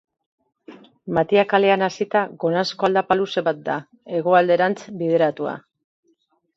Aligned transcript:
Matia 1.17 1.43
kalean 1.51 1.87
hasita, 1.89 2.23
goranzko 2.45 2.89
aldapa 2.89 3.19
luze 3.23 3.47
bat 3.51 3.63
da, 3.71 3.79
hegoalderantz 4.17 4.81
bideratua. 5.01 5.59